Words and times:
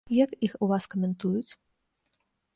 Як 0.19 0.31
іх 0.47 0.55
у 0.63 0.69
вас 0.71 0.87
каментуюць? 0.95 1.51